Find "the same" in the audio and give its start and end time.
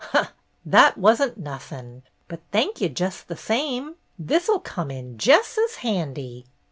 3.21-3.97